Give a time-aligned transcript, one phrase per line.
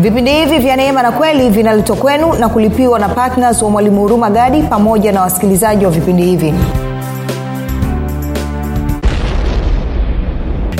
[0.00, 4.30] vipindi hivi vya neema na kweli vinaletwa kwenu na kulipiwa na ptns wa mwalimu huruma
[4.30, 6.54] gadi pamoja na wasikilizaji wa vipindi hivi.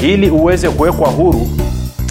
[0.03, 1.49] Ili uweze kuwekwa huru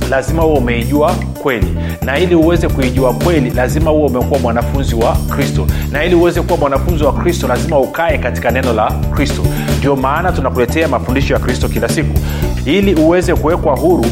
[0.10, 1.78] lazima huwe umeijua kweli.
[2.02, 5.68] Na ili uweze kuijua kweli lazima huwe umekuwa mwanafunzi wa kristo.
[5.92, 9.42] Na ili uweze kuwa mwanafunzi wa kristo lazima ukae katika neno la kristo.
[9.80, 12.20] Ndio maana tunakuletea mafundisho ya kristo kila siku.
[12.66, 14.06] Ili uweze kuwekwa huru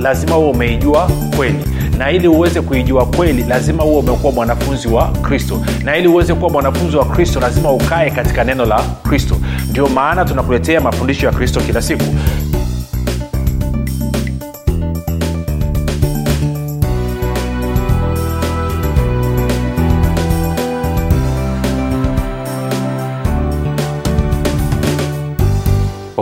[0.00, 1.58] lazima huwe umeijua kweli
[1.98, 5.60] na ili uweze kuijua kweli lazima huwe umekuwa mwanafunzi wa kristo.
[5.84, 9.36] Na ili uweze kuwa mwanafunzi wa kristo lazima ukae katika neno la kristo.
[9.70, 12.04] Ndio maana tunakuletea mafundisho ya kristo kila siku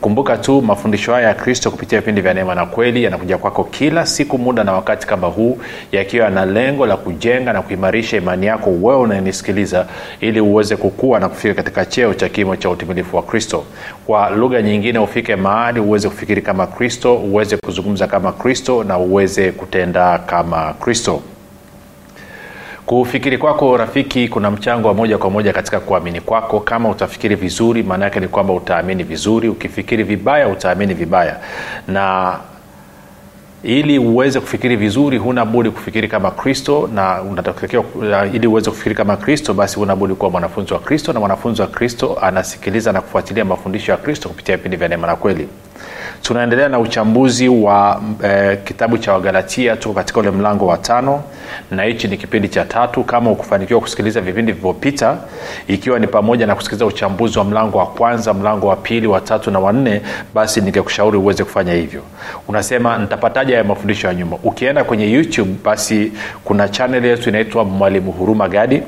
[0.00, 4.06] kumbuka tu mafundisho haya ya kristo kupitia vipindi vya neema na kweli yanakuja kwako kila
[4.06, 5.58] siku muda na wakati kama huu
[5.92, 9.86] yakiwa na lengo la kujenga na kuimarisha imani yako wewe unayenisikiliza
[10.20, 13.64] ili uweze kukua na kufika katika cheo cha kimo cha utimilifu wa kristo.
[14.06, 19.52] Kwa lugha nyingine ufike mahali uweze kufikiri kama kristo uweze kuzungumza kama kristo na uweze
[19.52, 21.22] kutenda kama kristo
[22.88, 26.60] kufikiri kwako rafiki kuna mchango wa moja kwa moja katika kuamini kwako.
[26.60, 29.48] Kama utafikiri vizuri maana yake ni kwamba utaamini vizuri.
[29.48, 31.36] Ukifikiri vibaya utaamini vibaya.
[31.88, 32.34] Na
[33.62, 37.84] ili uweze kufikiri vizuri huna budi kufikiri kama kristo na unatakiwa
[38.32, 41.68] ili uweze kufikiri kama kristo basi huna budi kuwa mwanafunzi wa kristo na mwanafunzi wa
[41.68, 45.48] kristo anasikiliza na kufuatilia mafundisho ya kristo kupitia vipindi vya neema na kweli
[46.22, 49.76] tunaendelea na uchambuzi wa eh, kitabu cha wagalatia.
[49.76, 51.22] Tuko katika ule mlango wa tano
[51.70, 53.04] na hichi ni kipindi cha tatu.
[53.04, 55.16] Kama ukufanikiwa kusikiliza vipindi vilivyopita
[55.68, 59.50] ikiwa ni pamoja na kusikiliza uchambuzi wa mlango wa kwanza mlango wa pili wa tatu
[59.50, 60.00] na wanne
[60.34, 62.02] basi ningekushauri uweze kufanya hivyo.
[62.48, 64.36] Unasema nitapataja ya mafundisho ya nyuma?
[64.44, 66.12] Ukienda kwenye youtube basi
[66.44, 68.82] kuna chanel yetu inaitwa mwalimu huruma gadi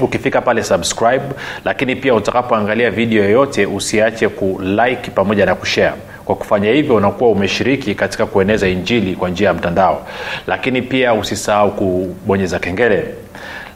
[0.00, 1.22] ukifika pale subscribe.
[1.64, 5.94] Lakini pia utakapoangalia video yoyote usiache kulike pamoja na kushare.
[6.24, 10.06] Kwa kufanya hivyo unakuwa umeshiriki katika kueneza injili kwa njia ya mtandao.
[10.46, 13.04] Lakini pia usisahau kubonyeza kengele.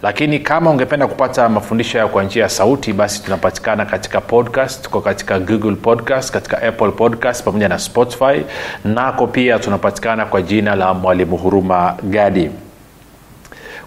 [0.02, 5.00] Lakini kama ungependa kupata mafundisho hayo kwa njia ya sauti basi tunapatikana katika podcast tuko
[5.00, 8.40] katika google podcast katika apple podcast pamoja na spotify.
[8.84, 12.50] Nako pia tunapatikana kwa jina la mwalimu huruma gadi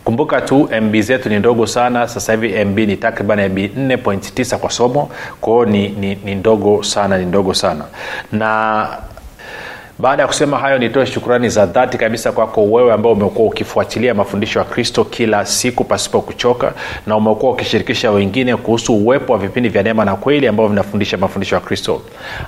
[0.04, 2.08] kumbuka tu mb zetu ni ndogo sana.
[2.08, 5.10] Sasa hivi mb ni takriban mb 4.9 kwa somo.
[5.42, 7.86] Kwao ni, ni, ni ndogo sana ni ndogo sana.
[8.32, 8.88] Na
[10.02, 14.60] baada ya kusema hayo nitoe shukrani za dhati kabisa kwako wewe ambao umekuwa ukifuatilia mafundisho
[14.60, 16.74] ya kristo kila siku pasipo kuchoka
[17.08, 21.56] na umekuwa ukishirikisha wengine kuhusu uwepo wa vipindi vya neema na kweli ambavyo vinafundisha mafundisho
[21.56, 22.02] ya kristo.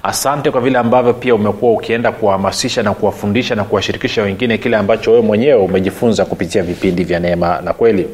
[0.04, 5.12] Asante kwa vile ambavyo pia umekuwa ukienda kuwahamasisha na kuwafundisha na kuwashirikisha wengine kile ambacho
[5.12, 8.08] wewe mwenyewe umejifunza kupitia vipindi vya neema na kweli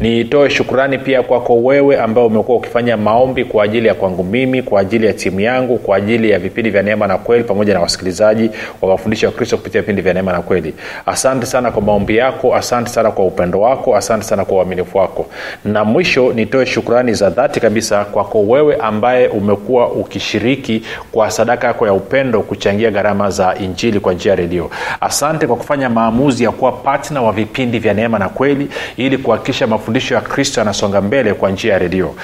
[0.00, 4.80] nitoe shukurani pia kwako wewe ambao umekuwa ukifanya maombi kwa ajili ya kwangu mimi kwa
[4.80, 8.50] ajili ya timu yangu kwa ajili ya vipindi vya neema na kweli pamoja na wasikilizaji
[8.82, 10.74] wa mafundisho ya kristo kupitia vipindi vya neema na kweli.
[11.06, 15.26] Asante sana kwa maombi yako asante sana kwa upendo wako asante sana kwa uaminifu wako.
[15.64, 20.82] Na mwisho nitoe shukurani za dhati kabisa kwako wewe ambaye umekuwa ukishiriki
[21.12, 24.70] kwa sadaka yako ya upendo kuchangia gharama za injili kwa njia ya redio.
[25.00, 29.59] Asante kwa kufanya maamuzi ya kuwa patna wa vipindi vya neema na kweli ili kuhakikisha
[29.66, 32.14] mafundisho ya kristo yanasonga mbele kwa njia ya redio.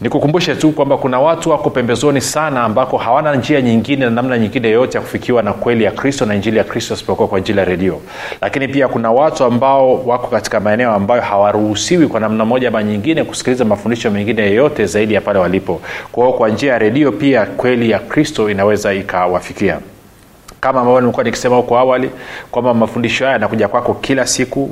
[0.00, 4.68] Nikukumbushe tu kwamba kuna watu wako pembezoni sana ambako hawana njia nyingine na namna nyingine
[4.68, 7.64] yoyote ya kufikiwa na kweli ya kristo na injili ya kristo isipokuwa kwa njili ya
[7.64, 8.00] redio.
[8.40, 13.24] Lakini pia kuna watu ambao wako katika maeneo ambayo hawaruhusiwi kwa namna moja ama nyingine
[13.24, 15.80] kusikiliza mafundisho mengine yeyote zaidi ya pale walipo.
[16.12, 19.78] Kwao kwa njia ya redio pia kweli ya kristo inaweza ikawafikia
[20.60, 22.10] kama ambavyo nimekuwa nikisema huko awali
[22.50, 24.70] kwamba mafundisho haya yanakuja kwako kila siku.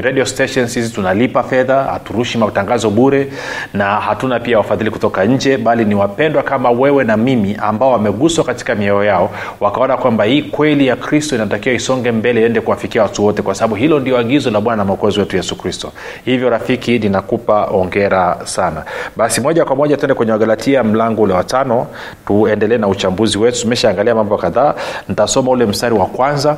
[0.00, 3.32] Radio stations hizi tunalipa fedha haturushi matangazo bure
[3.74, 8.44] na hatuna pia wafadhili kutoka nje bali ni wapendwa kama wewe na mimi ambao wameguswa
[8.44, 9.30] katika mioyo yao
[9.60, 13.74] wakaona kwamba hii kweli ya kristo inatakiwa isonge mbele iende kuwafikia watu wote kwa sababu
[13.74, 15.92] hilo ndio agizo la bwana na mwokozi wetu yesu kristo.
[16.24, 18.84] Hivyo rafiki ninakupa ongera sana.
[19.16, 21.86] Basi moja kwa moja tuende kwenye wagalatia mlango ule watano
[22.26, 23.60] tuendelee na uchambuzi wetu.
[23.60, 24.74] Tumeshaangalia mambo kadhaa
[25.12, 26.56] nitasoma ule mstari wa kwanza.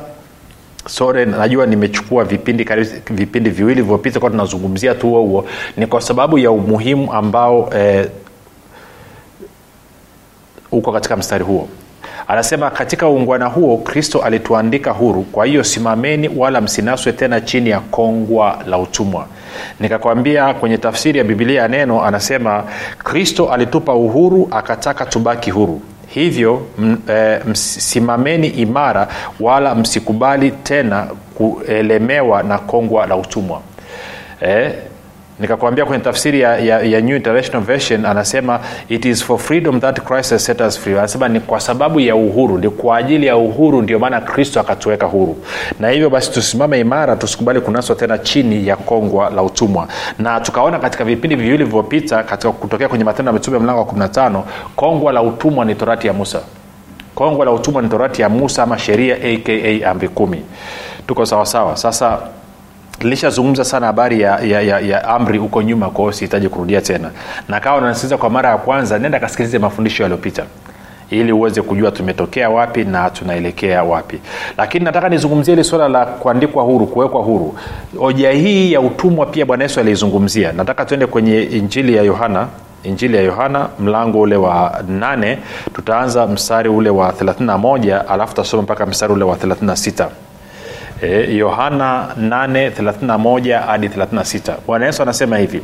[0.87, 2.63] Sore najua nimechukua vipindi
[3.09, 5.45] vipindi viwili vilivyopita kwa tunazungumzia tu huo huo.
[5.77, 8.07] Ni kwa sababu ya umuhimu ambao eh,
[10.71, 11.67] uko katika mstari huo.
[12.27, 15.21] Anasema katika uungwana huo kristo alituandika huru.
[15.23, 19.27] Kwa hiyo simameni wala msinaswe tena chini ya kongwa la utumwa.
[19.79, 22.63] Nikakwambia kwenye tafsiri ya bibilia ya neno anasema
[22.97, 25.81] kristo alitupa uhuru akataka tubaki huru
[26.15, 29.07] hivyo m, e, msimameni imara
[29.39, 33.61] wala msikubali tena kuelemewa na kongwa la utumwa.
[34.47, 34.71] E,
[35.39, 38.59] nikakwambia kwenye tafsiri ya, ya, ya new international version anasema
[38.89, 40.97] it is for freedom that christ has set us free.
[40.97, 45.05] Anasema ni kwa sababu ya uhuru ni kwa ajili ya uhuru ndio maana kristo akatuweka
[45.05, 45.37] huru.
[45.79, 49.87] Na hivyo basi tusimame imara tusikubali kunaswa tena chini ya kongwa la utumwa.
[50.19, 54.41] Na tukaona katika vipindi viwili vilivyopita katika kutokea kwenye matendo ya mitume mlango wa 15
[54.75, 56.39] kongwa la utumwa ni torati ya musa.
[57.15, 60.41] Kongwa la utumwa ni torati ya musa ama sheria aka amri kumi.
[61.07, 62.17] Tuko sawasawa sasa
[63.01, 67.11] lishazungumza sana habari ya, ya, ya, ya amri huko nyuma kwao sihitaji kurudia tena.
[67.49, 70.43] Na kawa unasikiliza kwa mara ya kwanza nenda kasikilize mafundisho yaliyopita
[71.09, 74.19] ili uweze kujua tumetokea wapi na tunaelekea wapi.
[74.57, 77.55] Lakini nataka nizungumzie hili swala la kuandikwa huru kuwekwa huru.
[77.99, 80.51] Hoja hii ya utumwa pia bwana yesu aliizungumzia.
[80.51, 82.47] Nataka tuende kwenye injili ya yohana
[82.83, 85.37] injili ya yohana mlango ule wa 8
[85.73, 90.07] tutaanza mstari ule wa 31 alafu tutasoma mpaka mstari ule wa 36
[91.37, 95.61] yohana 8 31 hadi 36 bwana yesu anasema hivi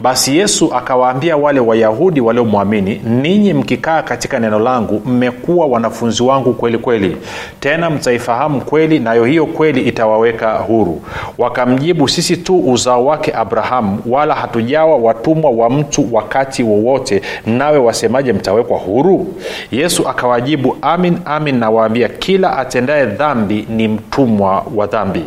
[0.00, 6.78] basi yesu akawaambia wale wayahudi waliomwamini ninyi mkikaa katika neno langu mmekuwa wanafunzi wangu kweli
[6.78, 7.16] kweli.
[7.60, 11.02] Tena mtaifahamu kweli nayo hiyo kweli itawaweka huru.
[11.38, 18.32] Wakamjibu sisi tu uzao wake abrahamu wala hatujawa watumwa wa mtu wakati wowote nawe wasemaje
[18.32, 19.26] mtawekwa huru?
[19.72, 25.24] Yesu akawajibu amin amin nawaambia kila atendaye dhambi ni mtumwa wa dhambi.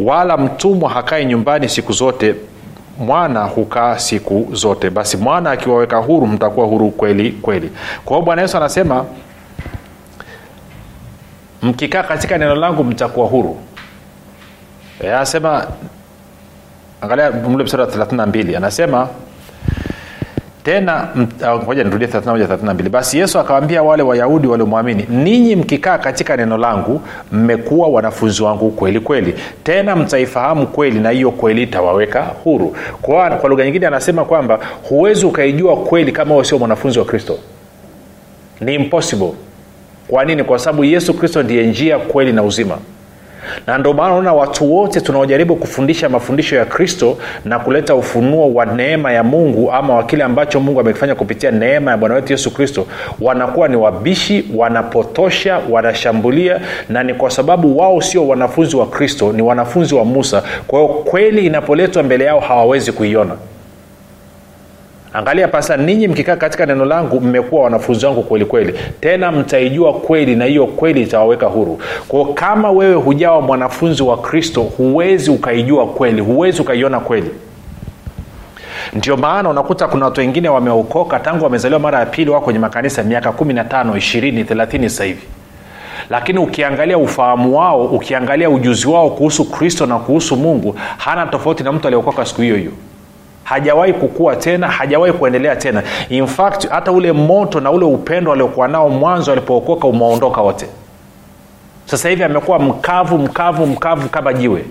[0.00, 2.34] Wala mtumwa hakae nyumbani siku zote
[2.98, 4.90] mwana hukaa siku zote.
[4.90, 7.70] Basi mwana akiwaweka huru mtakuwa huru kweli kweli.
[8.04, 9.04] Kwa hiyo bwana yesu anasema
[11.62, 13.56] mkikaa katika neno langu mtakuwa huru.
[15.00, 15.66] E, anasema
[17.00, 19.08] angalia mle msara wa 32 anasema
[20.66, 21.08] tena
[21.64, 27.00] ngoja nirudie 31 basi yesu akawaambia wale wayahudi waliomwamini ninyi mkikaa katika neno langu
[27.32, 29.34] mmekuwa wanafunzi wangu kweli kweli.
[29.64, 32.76] Tena mtaifahamu kweli na hiyo kweli itawaweka huru.
[33.02, 34.58] Kwa, kwa lugha nyingine anasema kwamba
[34.88, 37.38] huwezi ukaijua kweli kama huwe sio mwanafunzi wa kristo.
[38.60, 39.32] Ni impossible.
[40.08, 40.44] Kwa nini?
[40.44, 42.78] Kwa sababu yesu kristo ndiye njia kweli na uzima
[43.66, 48.66] na ndio maana unaona watu wote tunaojaribu kufundisha mafundisho ya kristo na kuleta ufunuo wa
[48.66, 52.54] neema ya mungu ama wa kile ambacho mungu amekifanya kupitia neema ya bwana wetu yesu
[52.54, 52.86] kristo
[53.20, 59.42] wanakuwa ni wabishi wanapotosha wanashambulia na ni kwa sababu wao sio wanafunzi wa kristo ni
[59.42, 60.42] wanafunzi wa musa.
[60.66, 63.34] Kwa hiyo kweli inapoletwa mbele yao hawawezi kuiona
[65.16, 68.74] angalia pasa ninyi mkikaa katika neno langu mmekuwa wanafunzi wangu kweli kweli.
[69.00, 71.78] Tena mtaijua kweli na hiyo kweli itawaweka huru.
[72.08, 77.30] Kwao kama wewe hujawa mwanafunzi wa kristo huwezi ukaijua kweli huwezi ukaiona kweli.
[78.92, 83.02] Ndio maana unakuta kuna watu wengine wameokoka tangu wamezaliwa mara ya pili wako kwenye makanisa
[83.02, 85.22] miaka 15 20 30 sasa hivi.
[86.10, 91.72] Lakini ukiangalia ufahamu wao ukiangalia ujuzi wao kuhusu kristo na kuhusu mungu hana tofauti na
[91.72, 92.72] mtu aliokoka siku hiyo hiyo
[93.46, 95.82] hajawahi kukua tena hajawahi kuendelea tena.
[96.08, 100.66] In fact hata ule moto na ule upendo aliokuwa nao mwanzo alipookoka umeondoka wote.
[101.84, 104.64] Sasa hivi amekuwa mkavu mkavu mkavu kama jiwe.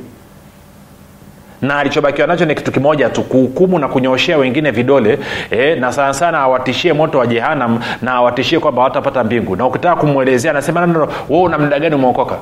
[1.62, 5.20] Na alichobakiwa nacho ni kitu kimoja tu kuhukumu na kunyooshea wengine vidole
[5.52, 9.56] eh, na sana sana awatishie moto wa jehanam na awatishie kwamba watapata mbingu.
[9.56, 12.36] Na ukitaka kumwelezea anasema no, una mda gani umeokoka?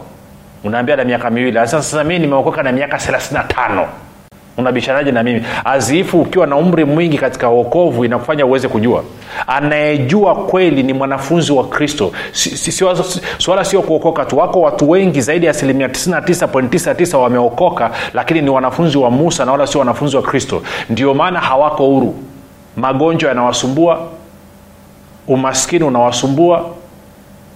[0.64, 1.68] Unaambia na miaka miwili.
[1.68, 3.86] Sasa mii nimeokoka na miaka 35
[4.58, 5.44] unabishanaje na mimi?
[5.66, 9.04] Azifu ukiwa na umri mwingi katika uokovu inakufanya uweze kujua.
[9.48, 12.12] Anayejua kweli ni mwanafunzi wa kristo.
[12.32, 12.86] Si, si, si,
[13.38, 14.38] swala sio kuokoka tu.
[14.38, 19.68] Wako watu wengi zaidi ya asilimia 99.99 wameokoka lakini ni wanafunzi wa musa na wala
[19.68, 20.62] sio wanafunzi wa kristo.
[20.90, 22.16] Ndio maana hawako huru.
[22.78, 24.08] Magonjwa yanawasumbua
[25.28, 26.66] umaskini unawasumbua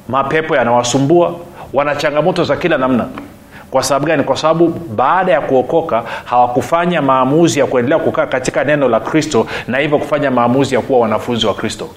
[0.09, 1.35] mapepo yanawasumbua
[1.73, 3.05] wana changamoto za kila namna
[3.71, 4.23] kwa sababu gani?
[4.23, 9.77] Kwa sababu baada ya kuokoka hawakufanya maamuzi ya kuendelea kukaa katika neno la kristo na
[9.77, 11.89] hivyo kufanya maamuzi ya kuwa wanafunzi wa kristo.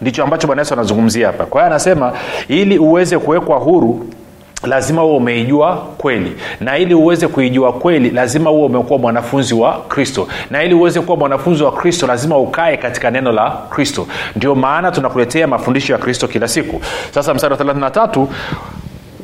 [0.00, 1.46] Ndicho ambacho bwana yesu anazungumzia hapa.
[1.46, 2.12] Kwa hiyo anasema
[2.48, 4.06] ili uweze kuwekwa huru
[4.62, 6.32] lazima uwe umeijua kweli.
[6.60, 10.28] Na ili uweze kuijua kweli lazima uwe umekuwa mwanafunzi wa kristo.
[10.50, 14.06] Na ili uweze kuwa mwanafunzi wa kristo lazima ukae katika neno la kristo.
[14.36, 16.80] Ndio maana tunakuletea mafundisho ya kristo kila siku.
[17.10, 18.26] Sasa mstari wa 33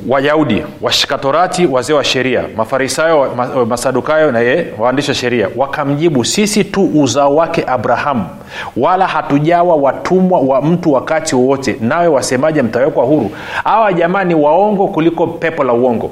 [0.07, 3.31] wayahudi washikatorati wazee wa sheria mafarisayo
[3.67, 8.25] masadukayo na ye waandishi wa sheria wakamjibu sisi tu uzao wake abrahamu
[8.77, 13.31] wala hatujawa watumwa wa mtu wakati wowote nawe wasemaje mtawekwa huru?
[13.63, 16.11] Hawa jamani waongo kuliko pepo la uongo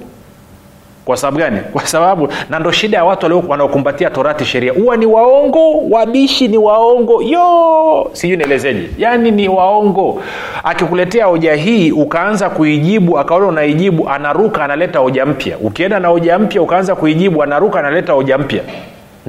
[1.10, 1.60] kwa sababu gani?
[1.74, 4.74] Kwa sababu na ndo shida ya watu wanaokumbatia torati sheria.
[4.74, 7.22] Huwa ni waongo wabishi ni waongo.
[7.22, 8.90] Yo sijui nielezeje.
[8.98, 10.22] Yaani ni waongo.
[10.64, 15.58] Akikuletea hoja hii ukaanza kuijibu akaona unaijibu anaruka analeta hoja mpya.
[15.58, 18.62] Ukienda na hoja mpya ukaanza kuijibu anaruka analeta hoja mpya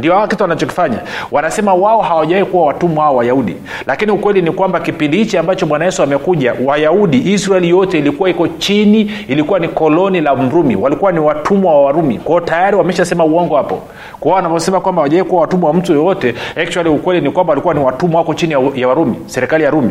[0.00, 0.98] ndio hawa kitu wanachokifanya.
[1.30, 3.56] Wanasema wao hawajawahi kuwa watumwa hao wayahudi.
[3.86, 8.48] Lakini ukweli ni kwamba kipindi hichi ambacho bwana yesu amekuja wayahudi israeli yote ilikuwa iko
[8.48, 10.76] chini ilikuwa ni koloni la mrumi.
[10.76, 12.18] Walikuwa ni watumwa wa warumi.
[12.18, 13.78] Kwao tayari wameshasema uongo hapo.
[14.20, 17.80] Kwao wanavyosema kwamba hawajawahi kuwa watumwa wa mtu yoyote actually ukweli ni kwamba walikuwa ni
[17.80, 19.90] watumwa wako chini ya warumi serikali ya rumi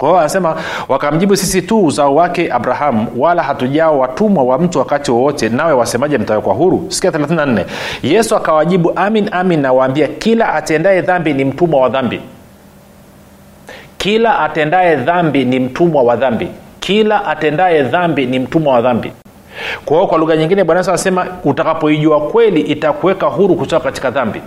[0.00, 0.56] kwa hiyo anasema
[0.88, 6.18] wakamjibu sisi tu uzao wake abrahamu wala hatujao watumwa wa mtu wakati wowote nawe wasemaje
[6.18, 6.86] mtawekwa huru?
[6.88, 7.64] Sikia 34
[8.02, 12.20] yesu akawajibu amin amin nawaambia kila atendaye dhambi ni mtumwa wa dhambi.
[13.98, 16.48] Kila atendaye dhambi ni mtumwa wa dhambi.
[16.80, 19.12] Kila atendaye dhambi ni mtumwa wa dhambi.
[19.84, 24.40] Kwa hiyo kwa lugha nyingine bwana yesu anasema utakapoijua kweli itakuweka huru kutoka katika dhambi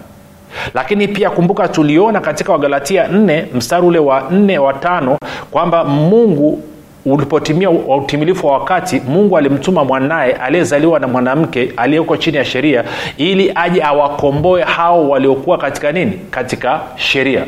[0.73, 5.17] lakini pia kumbuka tuliona katika wagalatia 4 mstari ule wa 4 wa tano
[5.51, 6.61] kwamba mungu
[7.05, 12.83] ulipotimia utimilifu wa wakati mungu alimtuma mwanaye aliyezaliwa na mwanamke aliyeko chini ya sheria
[13.17, 16.11] ili aje awakomboe hao waliokuwa katika nini?
[16.31, 17.45] Katika sheria.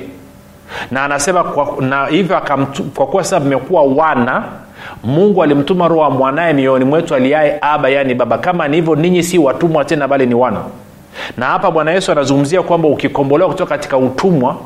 [0.91, 2.41] Na anasema kwa, na hivyo
[2.95, 4.43] kwa kuwa sasa mmekuwa wana
[5.03, 8.37] mungu alimtuma roho wa mwanaye mioyoni mwetu aliaye aba yaani baba.
[8.37, 10.59] Kama ni hivyo ninyi si watumwa tena bali ni wana
[11.37, 14.57] na hapa bwana yesu anazungumzia kwamba ukikombolewa kutoka katika utumwa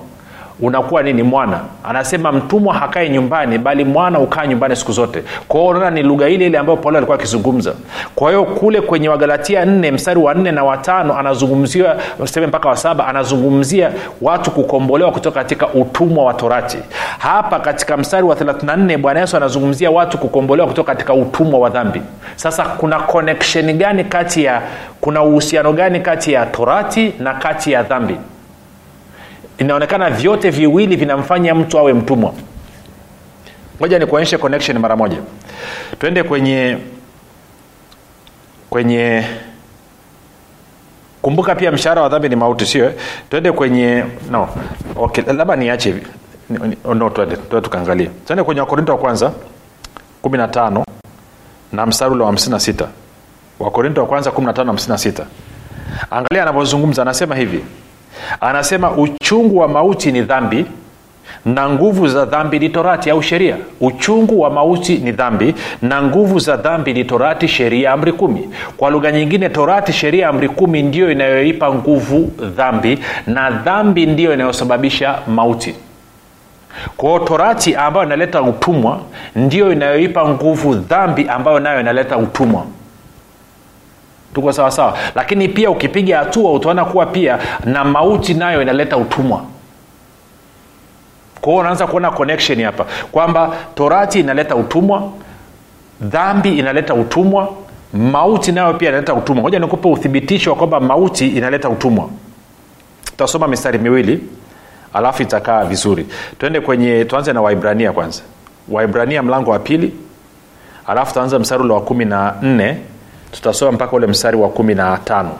[0.62, 1.60] unakuwa nini mwana?
[1.84, 5.24] Anasema mtumwa hakae nyumbani bali mwana ukaa nyumbani siku zote.
[5.48, 7.74] Kwao unaona ni lugha ile ile ambayo paulo alikuwa akizungumza.
[8.16, 12.76] Kwa hiyo kule kwenye wagalatia nne mstari wa nne na watano anazungumzia seme mpaka wa
[12.78, 16.78] saba anazungumzia watu kukombolewa kutoka katika utumwa wa torati.
[17.18, 22.02] Hapa katika mstari wa 34 bwana yesu anazungumzia watu kukombolewa kutoka katika utumwa wa dhambi.
[22.36, 24.62] Sasa kuna connection gani kati ya
[25.02, 28.16] kuna uhusiano gani kati ya torati na kati ya dhambi
[29.60, 32.34] inaonekana vyote viwili vinamfanya mtu awe mtumwa.
[33.80, 35.18] Moja ni kuonyeshe connection mara moja.
[36.00, 36.78] Twende kwenye
[38.70, 39.26] kwenye
[41.22, 42.94] kumbuka pia mshahara wa dhambi ni mauti sio?
[43.30, 44.50] Twende kwenye no
[44.96, 45.96] okay labda niache
[46.50, 49.32] ni- no twende twende tukaangalia twende kwenye wakorinto wa kwanza
[50.24, 50.84] 15
[51.72, 52.88] na mstari ule wa 56
[53.60, 55.26] wakorinto wa kwanza 15 56
[56.12, 57.64] angalia anavyozungumza anasema hivi
[58.42, 60.66] anasema uchungu wa mauti ni dhambi
[61.46, 63.56] na nguvu za dhambi ni torati au sheria.
[63.82, 68.50] Uchungu wa mauti ni dhambi na nguvu za dhambi ni torati sheria amri kumi.
[68.78, 75.20] Kwa lugha nyingine torati sheria amri kumi ndiyo inayoipa nguvu dhambi na dhambi ndiyo inayosababisha
[75.28, 75.76] mauti.
[76.98, 79.00] Kwao torati ambayo inaleta utumwa
[79.36, 82.66] ndiyo inayoipa nguvu dhambi ambayo nayo inaleta utumwa
[84.34, 84.98] tuko sawa sawa.
[85.16, 89.42] Lakini pia ukipiga hatua utaona kuwa pia na mauti nayo inaleta utumwa.
[91.42, 95.12] Kwa hiyo unaanza kuona connection hapa kwamba torati inaleta utumwa
[96.02, 97.50] dhambi inaleta utumwa
[97.94, 99.44] mauti nayo pia inaleta utumwa.
[99.44, 102.10] Moja nikupe uthibitisho wa kwamba mauti inaleta utumwa.
[103.06, 104.24] Tutasoma mistari miwili
[104.94, 106.08] alafu itakaa vizuri.
[106.40, 108.22] Twende kwenye tuanze na waibrania kwanza.
[108.70, 109.94] Waibrania mlango wa pili
[110.88, 112.78] alafu tuanze mstari ule wa kumi na nne
[113.32, 115.32] tutasoma mpaka ule mstari wa kumi na tano.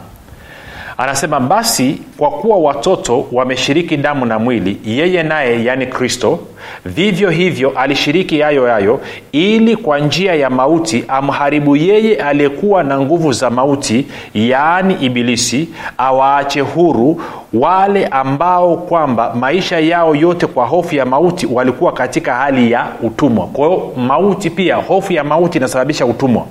[0.98, 6.38] Anasema basi kwa kuwa watoto wameshiriki damu na mwili yeye naye yaani kristo
[6.84, 9.00] vivyo hivyo alishiriki yayo yayo
[9.32, 15.68] ili kwa njia ya mauti amharibu yeye aliyekuwa na nguvu za mauti yaani ibilisi
[15.98, 22.70] awaache huru wale ambao kwamba maisha yao yote kwa hofu ya mauti walikuwa katika hali
[22.72, 23.46] ya utumwa.
[23.46, 26.46] Kwa hiyo mauti pia hofu ya mauti inasababisha utumwa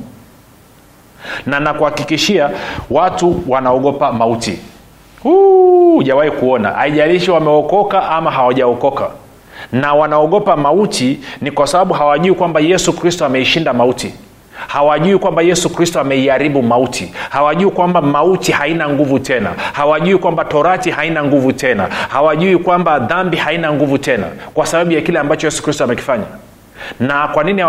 [1.46, 2.50] na nakuhakikishia
[2.90, 4.60] watu wanaogopa mauti.
[5.24, 6.70] Hujawahi kuona.
[6.70, 9.10] Haijalishi wameokoka ama hawajaokoka.
[9.72, 14.14] Na wanaogopa mauti ni kwa sababu hawajui kwamba yesu kristo ameishinda mauti.
[14.68, 17.14] Hawajui kwamba yesu kristo ameiharibu mauti.
[17.30, 19.50] Hawajui kwamba mauti haina nguvu tena.
[19.74, 21.88] Hawajui kwamba torati haina nguvu tena.
[22.10, 26.24] Hawajui kwamba dhambi haina nguvu tena kwa sababu ya kile ambacho yesu kristo amekifanya
[27.00, 27.62] na kwa nini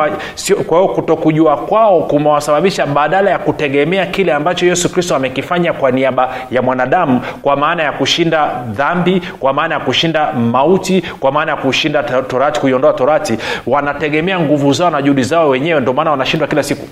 [0.46, 6.62] hiyo kutokujua kwao kumewasababisha badala ya kutegemea kile ambacho yesu kristo amekifanya kwa niaba ya
[6.62, 12.02] mwanadamu kwa maana ya kushinda dhambi kwa maana ya kushinda mauti kwa maana ya kushinda
[12.02, 16.62] to- torati kuiondoa torati wanategemea nguvu zao na juhudi zao wenyewe ndio maana wanashindwa kila
[16.62, 16.88] siku.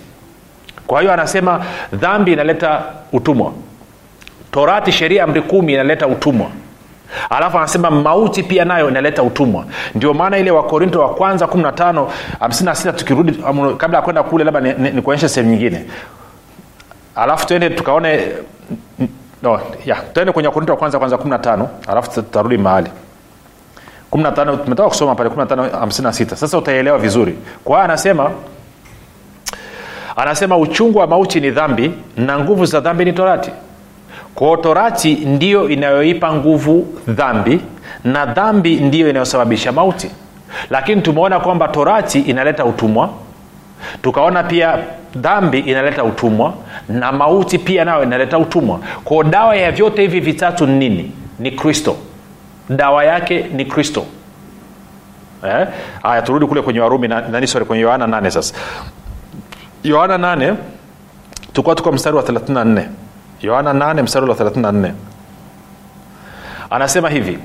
[0.87, 2.81] Kwa hiyo anasema dhambi inaleta
[3.13, 3.53] utumwa.
[4.51, 6.47] Torati sheria amri kumi inaleta utumwa
[7.31, 9.65] alafu anasema mauti pia nayo inaleta utumwa.
[9.95, 12.07] Ndio maana ile wakorinto wa kwanza 15
[12.41, 15.85] 56 tukirudi um, kabla ya kwenda kule labda nikuonyeshe ni, ni sehemu nyingine.
[17.17, 18.29] Alafu tuende tukaone
[19.43, 19.61] no,
[20.13, 22.91] tuende kwenye wakorinto wa kwanza kwanza 15 alafu tutarudi mahali.
[24.13, 27.39] 15 tumetoka kusoma pale 1556 sasa utaelewa vizuri.
[27.65, 28.31] Kwa anasema
[30.17, 33.51] anasema uchungu wa mauti ni dhambi na nguvu za dhambi ni torati
[34.38, 37.61] kwao torati ndiyo inayoipa nguvu dhambi
[38.04, 40.11] na dhambi ndiyo inayosababisha mauti.
[40.71, 43.11] Lakini tumeona kwamba torati inaleta utumwa.
[44.02, 44.78] Tukaona pia
[45.16, 46.54] dhambi inaleta utumwa
[46.88, 48.80] na mauti pia nayo inaleta utumwa.
[49.04, 51.12] Kwao dawa ya vyote hivi vitatu ni nini?
[51.38, 51.97] Ni kristo.
[52.71, 54.04] Dawa yake ni kristo.
[55.42, 55.68] Haya
[56.18, 56.23] eh?
[56.25, 58.54] turudi kule kwenye warumi nani sorry kwenye yohana 8 sasa.
[59.85, 60.54] Yohana 8
[61.52, 62.83] tukuwa tuko mstari wa 34
[63.42, 64.92] yohana 8 mstari wa 34
[66.71, 67.38] anasema hivi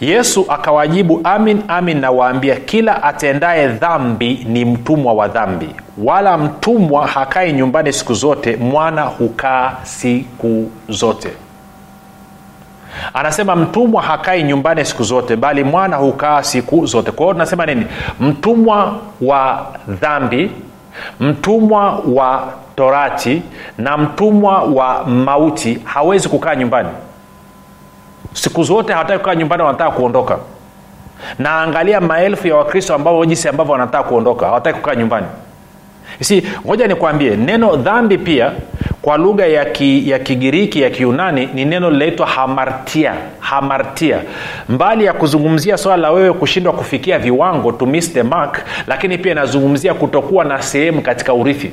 [0.00, 7.52] yesu akawajibu amin amin nawaambia kila atendaye dhambi ni mtumwa wa dhambi wala mtumwa hakai
[7.52, 11.28] nyumbani siku zote mwana hukaa siku zote.
[13.14, 17.10] Anasema mtumwa hakai nyumbani siku zote bali mwana hukaa siku zote.
[17.10, 17.86] Kwa hiyo tunasema nini?
[18.20, 20.50] Mtumwa wa dhambi
[21.20, 23.42] mtumwa wa torati
[23.78, 26.88] na mtumwa wa mauti hawezi kukaa nyumbani.
[28.32, 30.38] Siku zote hawataki kukaa nyumbani wanataka kuondoka.
[31.38, 35.26] Naangalia maelfu ya wakristo ambao jinsi ambavyo wanataka kuondoka hawataki kukaa nyumbani.
[36.20, 38.52] Si ngoja nikwambie neno dhambi pia
[39.02, 44.18] kwa lugha ya, ki, ya kigiriki ya kiunani ni neno linaitwa hamartia hamartia.
[44.68, 49.32] Mbali ya kuzungumzia swala la wewe kushindwa kufikia viwango to miss the mark lakini pia
[49.32, 51.70] inazungumzia kutokuwa na sehemu katika urithi.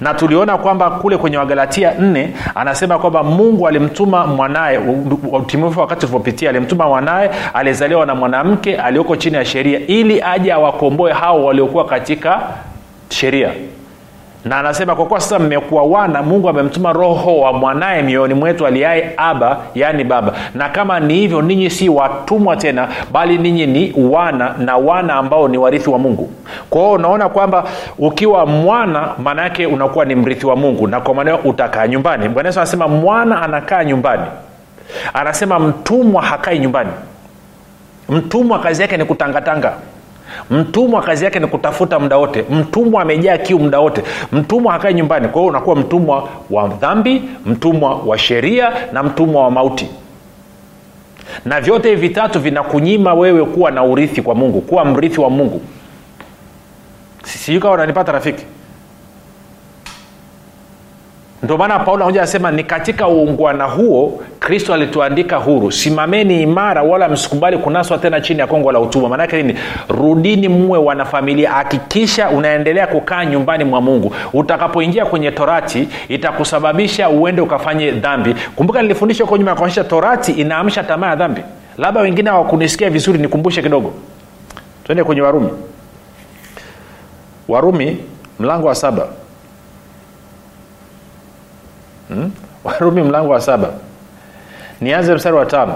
[0.00, 4.78] Na tuliona kwamba kule kwenye wagalatia nne anasema kwamba mungu alimtuma mwanaye
[5.32, 11.12] utimifu wakati ulivyopitia alimtuma mwanaye aliyezaliwa na mwanamke aliyoko chini ya sheria ili aje awakomboe
[11.12, 12.40] hao waliokuwa katika
[13.10, 13.50] sheria
[14.44, 19.12] na anasema kwa kuwa sasa mmekuwa wana mungu amemtuma roho wa mwanaye mioyoni mwetu aliaye
[19.16, 20.32] aba yaani baba.
[20.54, 25.48] Na kama ni hivyo ninyi si watumwa tena bali ninyi ni wana na wana ambao
[25.48, 26.30] ni warithi wa mungu.
[26.70, 27.64] Kwa unaona kwamba
[27.98, 32.28] ukiwa mwana maana yake unakuwa ni mrithi wa mungu na kwa maana utakaa nyumbani.
[32.28, 34.24] Bwana anasema mwana anakaa nyumbani.
[35.14, 36.90] Anasema mtumwa hakai nyumbani.
[38.08, 39.72] Mtumwa kazi yake ni kutangatanga
[40.50, 42.44] mtumwa kazi yake ni kutafuta muda wote.
[42.50, 44.02] Mtumwa amejaa kiu muda wote.
[44.32, 45.28] Mtumwa hakai nyumbani.
[45.28, 49.88] Kwa hiyo unakuwa mtumwa wa dhambi mtumwa wa sheria na mtumwa wa mauti.
[51.44, 55.60] Na vyote hivi vitatu vinakunyima wewe kuwa na urithi kwa mungu kuwa mrithi wa mungu.
[57.24, 58.44] Sijui kawa unanipata rafiki
[61.42, 65.72] ndio maana paulo anakuja anasema ni katika uungwana huo kristo alituandika huru.
[65.72, 69.08] Simameni imara wala msikubali kunaswa tena chini ya kongo la utumwa.
[69.10, 69.58] Maanake nini?
[69.88, 71.50] Rudini muwe wanafamilia.
[71.50, 74.14] Hakikisha unaendelea kukaa nyumbani mwa mungu.
[74.32, 78.34] Utakapoingia kwenye torati itakusababisha uende ukafanye dhambi.
[78.56, 81.40] Kumbuka nilifundisha huko nyuma kuonyesha torati inaamsha tamaa ya dhambi.
[81.78, 83.92] Labda wengine hawakunisikia vizuri nikumbushe kidogo.
[84.84, 85.48] Twende kwenye warumi.
[87.48, 87.96] Warumi
[88.40, 89.06] mlango wa saba
[92.08, 92.30] hmm?
[92.64, 93.68] warumi mlango wa saba.
[94.80, 95.74] Nianze mstari wa tano.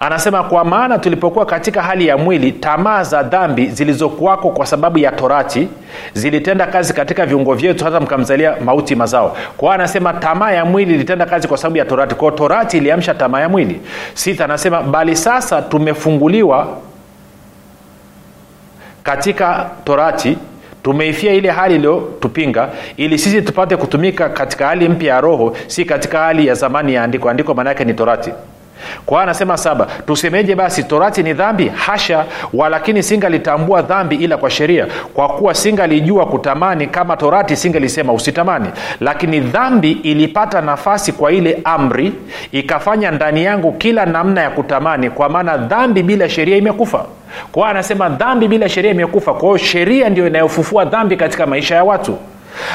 [0.00, 5.12] Anasema kwa maana tulipokuwa katika hali ya mwili tamaa za dhambi zilizokuwako kwa sababu ya
[5.12, 5.68] torati
[6.12, 9.36] zilitenda kazi katika viungo vyetu hata mkamzalia mauti mazao.
[9.56, 12.14] Kwao anasema tamaa ya mwili ilitenda kazi kwa sababu ya torati.
[12.14, 13.80] Kwao torati iliamsha tamaa ya mwili.
[14.14, 16.68] Sita anasema bali sasa tumefunguliwa
[19.02, 20.38] katika torati
[20.82, 26.18] tumeifia ile hali iliyotupinga ili sisi tupate kutumika katika hali mpya ya roho si katika
[26.18, 27.30] hali ya zamani ya andiko.
[27.30, 28.30] Andiko maana yake ni torati
[29.06, 31.68] kwa anasema saba tusemeje basi torati ni dhambi?
[31.68, 38.68] Hasha walakini singalitambua dhambi ila kwa sheria kwa kuwa singalijua kutamani kama torati singelisema usitamani.
[39.00, 42.12] Lakini dhambi ilipata nafasi kwa ile amri
[42.52, 47.04] ikafanya ndani yangu kila namna ya kutamani kwa maana dhambi bila sheria imekufa.
[47.52, 51.84] Kwa anasema dhambi bila sheria imekufa kwa hiyo sheria ndio inayofufua dhambi katika maisha ya
[51.84, 52.18] watu.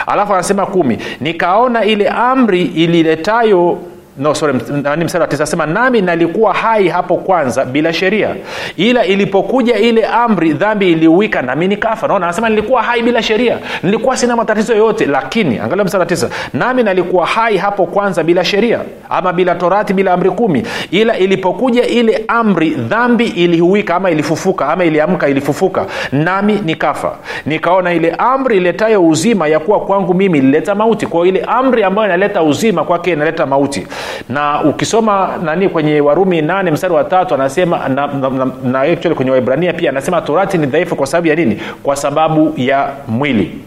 [0.08, 3.78] Alafu anasema kumi nikaona ile amri ililetayo
[4.18, 5.44] no sorry nani mstari wa tisa.
[5.44, 8.36] Asema nami nalikuwa hai hapo kwanza bila sheria.
[8.78, 12.08] Ila ilipokuja ile amri dhambi iliwika nami nikafa.
[12.08, 13.58] Naona anasema nilikuwa hai bila sheria.
[13.84, 18.80] Nilikuwa sina matatizo yoyote lakini angalia msara tisa nami nalikuwa hai hapo kwanza bila sheria
[19.10, 20.64] ama bila torati bila amri kumi.
[20.92, 27.16] Ila ilipokuja ile amri dhambi ilihuika ama ilifufuka ama iliamka ilifufuka nami nikafa.
[27.46, 31.08] Nikaona ile amri iletayo uzima ya kuwa kwangu mimi ilileta mauti.
[31.08, 33.88] Kwao ile amri ambayo inaleta uzima kwake inaleta mauti
[34.30, 39.16] na ukisoma nani kwenye warumi nane mstari wa tatu anasema na, na, na, na actually
[39.16, 41.62] kwenye waibrania pia anasema torati ni dhaifu kwa sababu ya nini?
[41.84, 43.60] Kwa sababu ya mwili.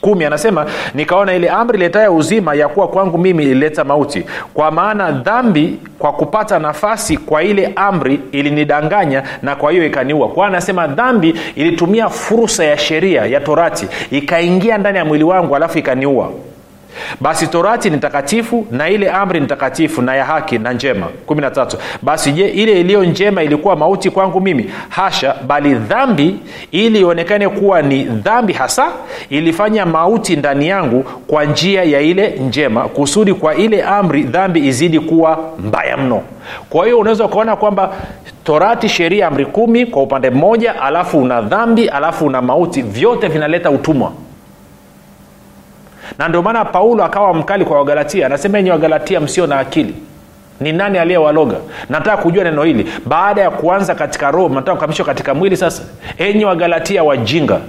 [0.00, 4.24] Kumi anasema nikaona ile amri letayo uzima ya kuwa kwangu mimi ilileta mauti.
[4.54, 10.28] Kwa maana dhambi kwa kupata nafasi kwa ile amri ilinidanganya na kwa hiyo ikaniua.
[10.28, 15.78] Kwa anasema dhambi ilitumia fursa ya sheria ya torati ikaingia ndani ya mwili wangu alafu
[15.78, 16.30] ikaniua
[17.20, 21.06] basi torati ni takatifu na ile amri ni takatifu na ya haki na njema.
[21.28, 24.70] 13 basi je ile iliyo njema ilikuwa mauti kwangu mimi?
[24.88, 26.36] Hasha bali dhambi
[26.72, 28.86] ili ionekane kuwa ni dhambi hasa
[29.30, 35.00] ilifanya mauti ndani yangu kwa njia ya ile njema kusudi kwa ile amri dhambi izidi
[35.00, 36.22] kuwa mbaya mno.
[36.70, 37.94] Kwa hiyo unaweza ukaona kwamba
[38.44, 43.70] torati sheria amri kumi kwa upande mmoja alafu una dhambi alafu una mauti vyote vinaleta
[43.70, 44.12] utumwa
[46.18, 48.26] na ndio maana paulo akawa mkali kwa wagalatia.
[48.26, 49.94] Anasema enye wagalatia msio na akili.
[50.60, 51.56] Ni nani aliyewaloga?
[51.88, 52.86] Nataka kujua neno hili.
[53.06, 55.82] Baada ya kuanza katika roho nataka kukamishwa katika mwili sasa?
[56.18, 57.60] Enyi wagalatia wajinga.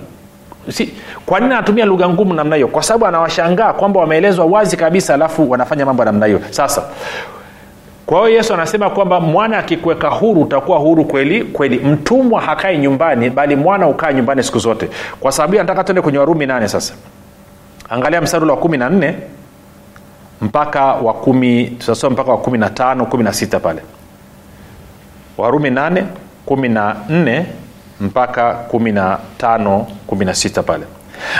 [0.70, 0.94] Si,
[1.26, 2.68] kwa nini anatumia lugha ngumu namna hiyo?
[2.68, 6.42] Kwa sababu anawashangaa kwamba wameelezwa wazi kabisa alafu wanafanya mambo namna hiyo.
[6.50, 6.84] Sasa
[8.06, 11.80] kwa hiyo yesu anasema kwamba mwana akikuweka huru utakuwa huru kweli kweli.
[11.80, 14.90] Mtumwa hakai nyumbani bali mwana ukaa nyumbani siku zote.
[15.20, 16.94] Kwa sababu hiyo anataka tuende kwenye warumi nane sasa
[17.90, 19.16] angalia mstari wa kumi na nne
[20.42, 23.82] mpaka wa kumi tutasoma mpaka wa kumi na tano kumi na sita pale.
[25.38, 26.04] Warumi nane
[26.46, 27.46] kumi na nne
[28.02, 30.86] mpaka kumi na tano kumi na sita pale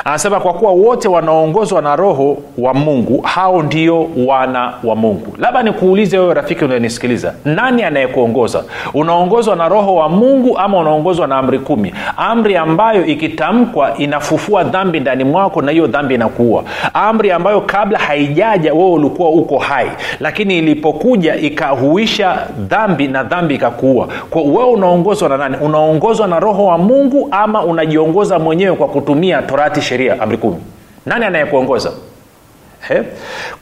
[0.06, 5.34] anasema kwa kuwa wote wanaoongozwa na roho wa mungu hao ndio wana wa mungu.
[5.40, 8.64] Labda nikuulize wewe rafiki unanisikiliza nani anayekuongoza?
[8.94, 11.94] Unaongozwa na roho wa mungu ama unaongozwa na amri kumi?
[12.18, 16.64] Amri ambayo ikitamkwa inafufua dhambi ndani mwako na hiyo dhambi inakuua.
[16.94, 19.88] Amri ambayo kabla haijaja wewe ulikuwa uko hai
[20.20, 24.08] lakini ilipokuja ikahuisha dhambi na dhambi ikakuua.
[24.36, 25.58] Wewe unaongozwa na nani?
[25.62, 30.58] Unaongozwa na roho wa mungu ama unajiongoza mwenyewe kwa kutumia torati sheria amri kumi.
[31.06, 31.92] Nani anayekuongoza?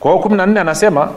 [0.00, 1.08] Kwa hiyo kumi na nne anasema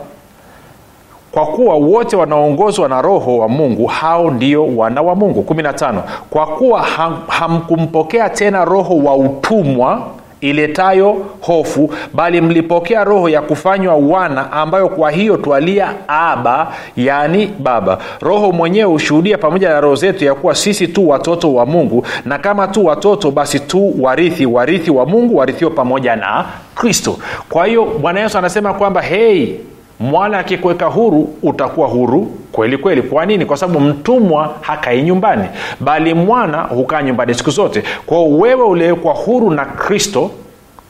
[1.31, 5.41] kwa kuwa wote wanaongozwa na roho wa mungu hao ndio wana wa mungu.
[5.53, 10.07] 15 kwa kuwa ham, hamkumpokea tena roho wa utumwa
[10.41, 17.97] iletayo hofu bali mlipokea roho ya kufanywa wana ambayo kwa hiyo twalia aba yaani baba.
[18.21, 22.37] Roho mwenyewe hushuhudia pamoja na roho zetu ya kuwa sisi tu watoto wa mungu na
[22.39, 27.17] kama tu watoto basi tu warithi warithi wa mungu warithiwa pamoja na kristo.
[27.49, 29.59] Kwa hiyo bwana yesu anasema kwamba hei
[29.99, 33.01] mwana akikuweka huru utakuwa huru kweli kweli.
[33.01, 33.45] Kwa nini?
[33.45, 35.43] Kwa sababu mtumwa hakai nyumbani
[35.79, 37.83] bali mwana hukaa nyumbani siku zote.
[38.05, 40.31] Kwao wewe uliwekwa huru na kristo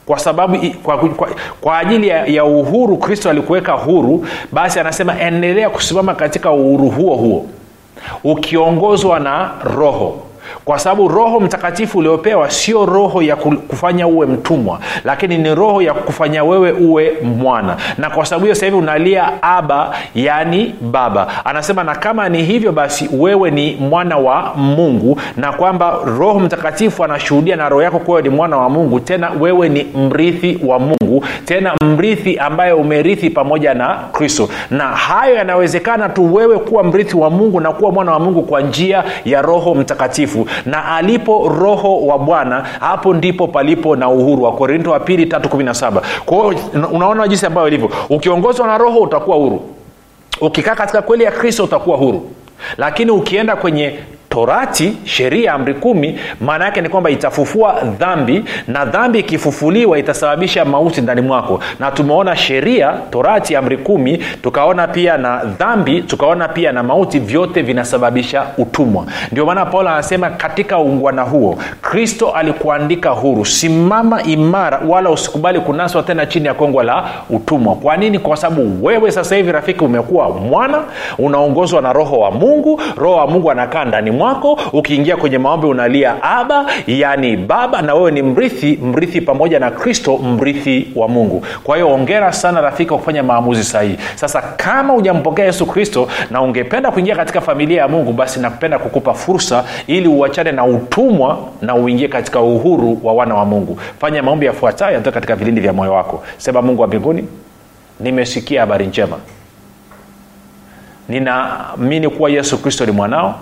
[0.06, 1.30] kwa sababu kwa, kwa,
[1.62, 7.16] kwa ajili ya, ya uhuru kristo alikuweka huru basi anasema endelea kusimama katika uhuru huo
[7.16, 7.46] huo
[8.24, 10.22] ukiongozwa na roho
[10.66, 15.94] kwa sababu roho mtakatifu uliopewa sio roho ya kufanya uwe mtumwa lakini ni roho ya
[15.94, 17.78] kufanya wewe uwe mwana.
[17.98, 21.28] Na kwa sababu hiyo hivi unalia aba yaani baba.
[21.46, 25.20] Anasema na kama ni hivyo basi wewe ni mwana wa mungu.
[25.38, 29.70] Na kwamba roho mtakatifu anashuhudia na roho yako kuwewe ni mwana wa mungu tena wewe
[29.70, 34.50] ni mrithi wa mungu tena mrithi ambaye umerithi pamoja na kristo.
[34.72, 38.62] Na hayo yanawezekana tu wewe kuwa mrithi wa mungu na kuwa mwana wa mungu kwa
[38.62, 44.44] njia ya roho mtakatifu na alipo roho wa bwana hapo ndipo palipo na uhuru.
[44.44, 46.54] Wa korinto wa pili 317 kwao
[46.92, 47.90] unaona jinsi ambayo ilivyo.
[48.10, 49.62] Ukiongozwa na roho utakuwa huru.
[50.42, 52.30] Ukikaa katika kweli ya kristo utakuwa huru.
[52.78, 59.20] Lakini ukienda kwenye torati sheria amri kumi maana yake ni kwamba itafufua dhambi na dhambi
[59.20, 61.60] ikifufuliwa itasababisha mauti ndani mwako.
[61.80, 67.62] Na tumeona sheria torati amri kumi tukaona pia na dhambi tukaona pia na mauti vyote
[67.62, 69.06] vinasababisha utumwa.
[69.32, 73.46] Ndio maana paulo anasema katika ungwana huo kristo alikuandika huru.
[73.46, 77.76] Simama imara wala usikubali kunaswa tena chini ya kongwa la utumwa.
[77.76, 78.20] Kwa nini?
[78.20, 80.84] Kwa sababu wewe sasa hivi rafiki umekuwa mwana
[81.18, 82.82] unaongozwa na roho wa mungu.
[82.98, 88.12] Roho wa mungu anakaa ndani mwako ukiingia kwenye maombi unalia aba yani baba na wewe
[88.12, 91.46] ni mrithi mrithi pamoja na kristo mrithi wa mungu.
[91.64, 93.98] Kwa hiyo ongera sana rafiki wa kufanya maamuzi sahihi.
[94.16, 99.14] Sasa kama hujampokea yesu kristo na ungependa kuingia katika familia ya mungu basi nakupenda kukupa
[99.14, 103.80] fursa ili uachane na utumwa na uingie katika uhuru wa wana wa mungu.
[104.02, 106.24] Fanya maombi yafuatayo yanatoka katika vilindi vya moyo wako.
[106.38, 107.28] Sema mungu wa mbinguni
[108.00, 109.18] nimesikia habari njema.
[111.10, 113.36] Ninaamini kuwa yesu kristo ni mwanao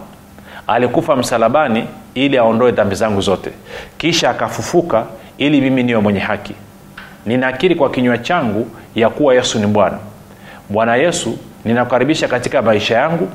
[0.67, 3.51] alikufa msalabani ili aondoe dhambi zangu zote.
[3.97, 5.06] Kisha akafufuka
[5.38, 6.53] ili mimi niwe mwenye haki.
[7.25, 9.97] Ninaakiri kwa kinywa changu ya kuwa yesu ni bwana.
[10.69, 13.30] Bwana yesu ninakukaribisha katika maisha yangu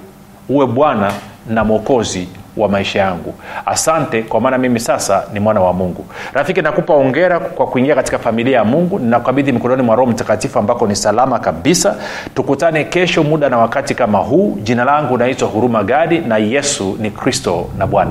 [0.48, 1.12] uwe bwana
[1.48, 3.34] na mwokozi wa maisha yangu.
[3.66, 6.06] Asante kwa maana mimi sasa ni mwana wa mungu.
[6.32, 8.98] Rafiki nakupa ongera kwa kuingia katika familia ya mungu.
[8.98, 11.94] Ninakabidhi mikononi mwa roho mtakatifu ambako ni salama kabisa.
[12.34, 14.58] Tukutane kesho muda na wakati kama huu.
[14.62, 18.10] Jina langu naitwa huruma gadi na yesu ni kristo na bwana